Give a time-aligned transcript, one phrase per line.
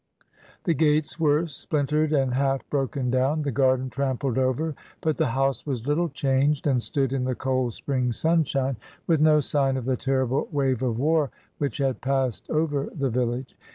[0.63, 5.63] The gates were splintered and half broken down, the garden trampled over, but the house
[5.63, 9.95] was little changed and stood in the cold spring sunshine, with no sign of the
[9.97, 11.29] terrible wave of war
[11.59, 13.55] which had passed over the village.